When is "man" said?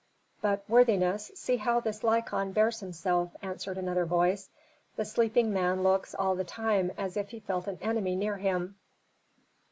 5.53-5.83